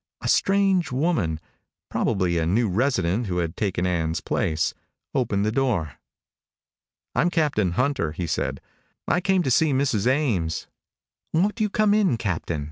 [0.21, 1.39] A strange woman
[1.87, 4.73] probably a new resident who had taken Ann's place
[5.13, 5.99] opened the door.
[7.13, 8.61] "I'm Captain Hunter," he said.
[9.07, 10.07] "I came to see Mrs.
[10.07, 10.65] Ames."
[11.33, 12.59] "Won't you come in, Captain?"